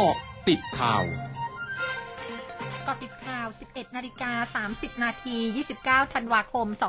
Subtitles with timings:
[0.00, 0.18] กาะ
[0.48, 1.04] ติดข่าว
[2.86, 5.36] กาะติดข่าว 11 นาฬิกา 30 นาที
[5.76, 6.82] 29 ธันวาคม 2564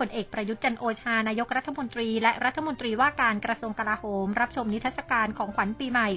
[0.00, 6.08] ผลเอกประยุทธ์จันโอชานายกรัฐมนตรี และรัฐมนตรีว่าการกระทรวงกลาโหม รับชมนิทรรศการของขวัญปีใหม่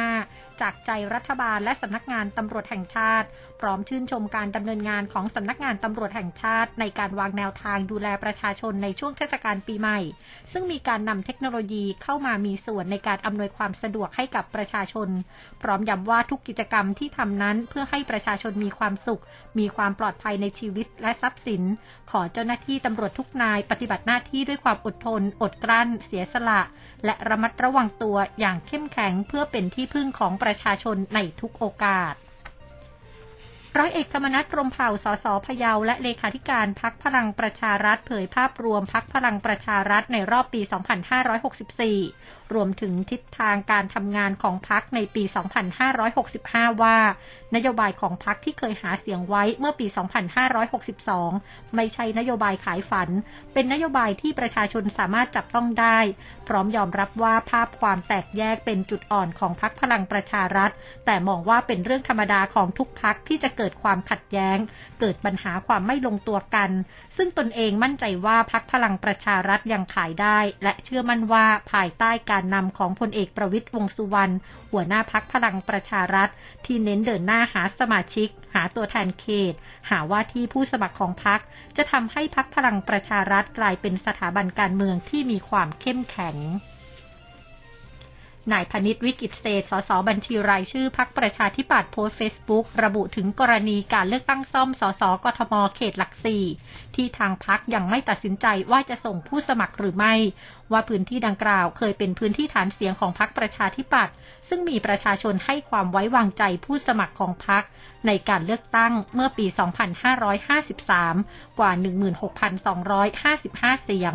[0.00, 3.26] 2565 จากใจรัฐบาลและสำนักงานตำรวจแห่งชาติ
[3.60, 9.98] พร้อมชื่นชมการดำเนินงานของสำนักงานตำรวจแห่งชาติ ในการวางแนวทางดูแลประชาชนในช่วงเทศกาลปีใหม่
[10.52, 15.08] ซึ่งมีการนำเทคโนโลยีเข้ามามีส่วนในการอำนวยความสะดวกให้กับประชาชน
[15.62, 19.22] พร้อมย้ำว่าทุกกิจกรรมที่ทำนั้นเพื่อให้ประชาชนมีความสุข
[19.58, 21.62] มีความปลอดภัยในชีวิตและทรัพย์สิน
[22.10, 26.60] ขอเจ้าาหน้าที่ตำรวจทุกนายปฏิบัติหน้าที่ด้วยความอดทน อดกลั้น เสียสละ
[27.04, 32.14] และระมัดระวังตัวอย่างเข้มแข็งเพื่อเป็นที่พึ่งของประชาชนในทุกโอกาส
[33.78, 40.60] ร้อยเอกธรรมนัฐพรมเผ่า สสพะเยา และเลขาธิการพักพลังประชารัฐ เผยภาพรวมพักพลังประชารัฐในรอบปี
[41.96, 45.22] 2564 รวมถึงทิศทางการทำงานของพักในปี
[46.22, 46.98] 2565 ว่า
[47.54, 49.86] นโยบายของพักที่เคยหาเสียงไว้เมื่อปี
[50.60, 53.08] 2562 ไม่ใช่นโยบายขายฝัน
[53.52, 55.98] เป็นนโยบายที่ประชาชนสามารถจับต้องได้
[56.48, 60.70] พร้อมยอมรับว่าภาพความแตกแยกเป็นจุดอ่อนของพักพลังประชารัฐ
[61.06, 64.58] แต่มองว่าเป็นเรื่องธรรมดาของทุกพักที่จะเกิดความขัดแย้ง
[65.00, 66.70] เกิดปัญหาความไม่ลงตัวกัน
[67.16, 74.34] ซึ่งตนเองมั่นใจว่าพักพลังประชารัฐยังขายได้ และเชื่อมั่นว่าภายใต้การนำของพลเอกประวิตยวงสุวรรณ
[74.72, 76.28] หัวหน้าพักพลังประชารัฐ
[76.66, 79.54] ที่เน้นเดินหน้าหาสมาชิก หาตัวแทนเขต
[79.90, 81.40] หาว่าที่ผู้สมัครของพัก
[81.76, 86.36] จะทำให้พักพลังประชารัฐกลายเป็นสถาบันการเมืองที่มีความเข้มแข็ง
[88.52, 96.44] นายพนิษวิกิตเศษสสบัญชีรายชื่อพักประชาธิปัตย์โพสเฟซบุ๊กระบุถึงกรณีการเลือกตั้งซ่อมสสกทมเขตหลักสี่
[96.94, 100.14] ที่ทางพักยังไม่ตัดสินใจว่าจะส่งผู้สมัครหรือไม่
[100.72, 104.14] ว่าพื้นที่ดังกล่าวเคยเป็นพื้นที่ฐานเสียงของพักประชาธิปัตย์
[104.48, 107.62] ซึ่งมีประชาชนให้ความไว้วางใจผู้สมัครของพัก
[108.06, 109.46] ในการเลือกตั้งเมื่อปี
[110.72, 111.72] 2553 กว่า
[112.58, 114.14] 16,255 เสียง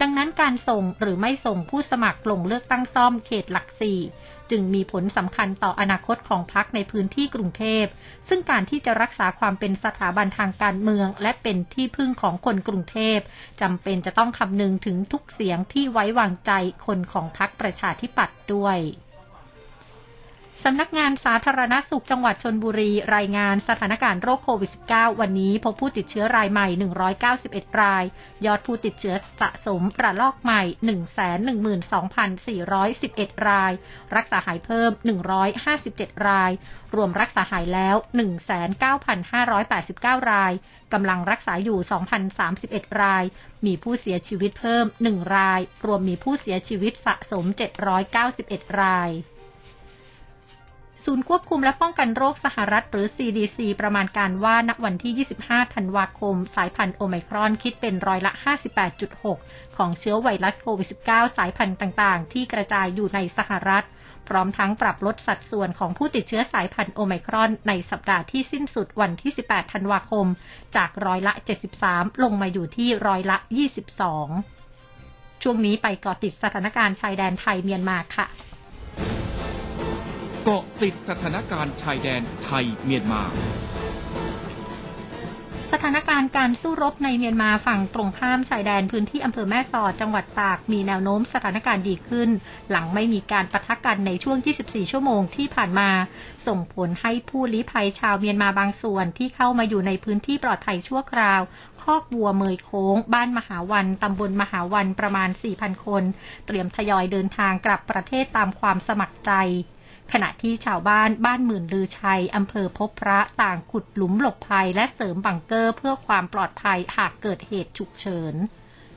[0.00, 4.00] ดังนั้นการส่งหรือไม่ส่งผู้สมัครลงเลือกตั้งซ่อมเขตหลักสี่
[4.50, 7.84] จึงมีผลสำคัญต่ออนาคตของพรรคในพื้นที่กรุงเทพ
[8.28, 13.18] ซึ่งการที่จะรักษาความเป็นสถาบันทางการเมือง และเป็นที่พึ่งของคนกรุงเทพ
[13.60, 16.52] จำเป็นจะต้องคำนึงถึงทุกเสียงที่ไว้วางใจ
[16.86, 18.78] คนของพรรคประชาธิปัตย์ด้วย
[20.68, 26.68] สำนักงานสาธารณสุขจังหวัดชนบุรีรายงานสถานการณ์โรคโควิด -19 วันนี้พบผู้ติดเชื้อรายใหม่
[27.24, 28.04] 191 ราย
[28.46, 30.62] ยอดผู้ติดเชื้อสะสมระลอกใหม่
[32.64, 33.72] 112,411 ราย
[34.16, 34.90] รักษาหายเพิ่ม
[35.58, 36.50] 157 ราย
[36.94, 37.96] รวมรักษาหายแล้ว
[38.72, 40.52] 19,589 ราย
[40.92, 41.78] กำลังรักษาอยู่
[42.40, 43.24] 2,031 ราย
[43.66, 47.44] มีผู้เสียชีวิตเพิ่ม 1 ราย รวมมีผู้เสียชีวิตสะสม
[48.16, 49.10] 791 ราย
[51.08, 58.32] ศูนย์ควบคุมและป้องกันโรคสหรัฐหรือ CDC ประมาณการว่าณวันที่ 25 ธันวาคม สายพันธุ์โอไมครอนคิดเป็นร้อยละ
[59.04, 63.84] 58.6 ของเชื้อไวรัสโควิด -19 สายพันธุ์ต่างๆ ที่กระจายอยู่ในสหรัฐ
[64.28, 70.26] พร้อมทั้งปรับลดสัดส่วนของผู้ติดเชื้อสายพันธุ์โอไมครอน ในสัปดาห์ที่สิ้นสุดวันที่ 18 ธันวาคม
[70.76, 71.32] จากร้อยละ
[71.78, 73.36] 73 ลงมาอยู่ที่ร้อยละ
[74.20, 78.26] 22 ช่วงนี้ไปก่อติดสถานการณ์ชายแดนไทยเมียนมาค่ะ
[80.48, 83.22] เกาะติดสถานการณ์ชายแดนไทยเมียนมา
[85.72, 92.28] สถานการณ์การสู้รบในเมียนมาฝั่งตรงข้ามชายแดนพื้นที่อำเภอแม่สอดจังหวัดตากมีแนวโน้มสถานการณ์ดีขึ้น
[92.70, 95.90] หลังไม่มีการปะทะกันในช่วง 24 ชั่วโมงที่ผ่านมา
[96.46, 101.40] ส่งผลให้ผู้ลี้ภัยชาวเมียนมาบางส่วนที่เข้ามาอยู่ในพื้นที่ปลอดภัยชั่วคราว
[101.82, 106.02] คอกวัวเมยโค้ง บ้านมหาวันตำบลมหาวันประมาณ 4,000 คน
[106.46, 109.32] เตรียมทยอยเดินทางกลับประเทศตามความสมัครใจ
[110.12, 118.34] ขณะที่ชาวบ้านบ้านหมื่นลือชัยอำเภอพบพระต่างขุดหลุมหลบภัยและเสริมบังเกอร์เพื่อความปลอดภัยหากเกิดเหตุฉุกเฉิน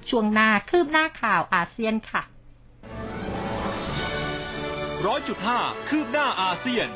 [0.10, 2.24] ช่วงหน้าคืบหน้าข่าวอาเซียนค่ะ
[5.06, 6.88] ร้อยจุดห้าคืบหน้าอาเซียน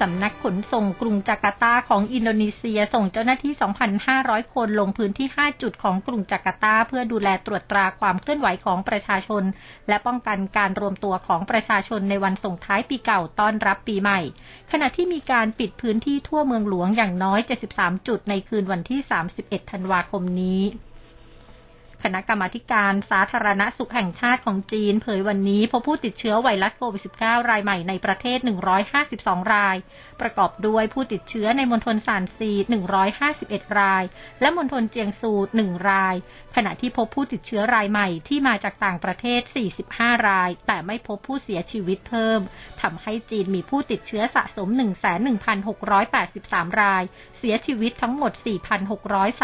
[0.00, 3.52] สำนักขนส่งกรุงจาการ์ตาของอินโดนีเซียส่งเจ้าหน้าที่
[4.02, 9.42] 2,500 คนลงพื้นที่ 5 จุดของกรุงจาการ์ตา เพื่อดูแลตรวจตราความเคลื่อนไหวของประชาชน
[9.88, 14.20] และป้องกันการรวมตัวของประชาชนในวันส่งท้ายปีเก่าต้อนรับปีใหม่
[14.70, 17.40] ขณะที่มีการปิดพื้นที่ทั่วเมืองหลวงอย่างน้อย
[17.72, 19.00] 73 จุดในคืนวันที่
[19.36, 20.62] 31 ธันวาคมนี้
[22.04, 28.38] คณะกรรมาการสาธารณสุขแห่งชาติของจีน เผยวันนี้พบผู้ติดเชื้อไวรัสโควิด -19 รายใหม่ในประเทศ
[28.96, 29.76] 152 ราย
[30.20, 32.52] ประกอบด้วยผู้ติดเชื้อในมณฑลซานซี
[33.14, 34.04] 151 ราย
[34.40, 35.32] และมณฑลเจียงซู
[35.62, 36.14] 1 ราย
[36.56, 39.40] ขณะที่พบผู้ติดเชื้อรายใหม่ที่มาจากต่างประเทศ
[39.82, 42.40] 45 ราย แต่ไม่พบผู้เสียชีวิตเพิ่ม
[42.82, 44.68] ทำให้จีนมีผู้ติดเชื้อสะสม
[45.94, 47.02] 11,683 ราย
[47.38, 48.32] เสียชีวิตทั้งหมด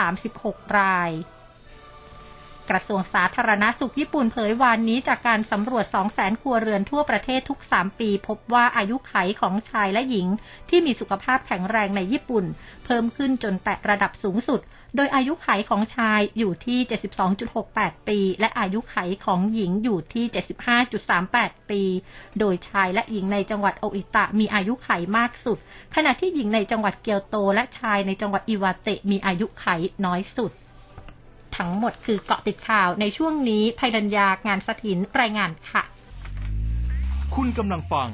[0.05, 1.13] 4,636 ราย
[2.71, 5.85] กระทรวงสาธารณาสุขญี่ปุ่นเผยวานนี้จากการสำรวจ
[6.15, 10.27] 200,000 ครัวเรือนทั่วประเทศทุก 3 ปี พบว่าอายุไขของชายและหญิง
[10.71, 12.45] ที่มีสุขภาพแข็งแรงในญี่ปุ่น
[12.85, 14.61] เพิ่มขึ้นจนแตะระดับสูงสุด
[14.97, 16.79] โดยอายุไขของชายอยู่ที่
[17.45, 20.25] 72.68 ปี และอายุไขของหญิงอยู่ที่
[20.99, 21.83] 75.38 ปี
[22.39, 25.59] โดยชายและหญิงในจังหวัดโออิตะมีอายุไขมากสุด
[25.95, 29.67] ขณะที่หญิงในจังหวัดเกียวโตและชายในจังหวัดอิวาเตะมีอายุไข
[30.07, 30.53] น้อยสุด
[31.57, 35.83] ทั้งหมดคือเกาะติดข่าวในช่วงนี้ภัยดัญญางานสถินรายงานค่ะ
[37.35, 38.09] คุณกำลังฟัง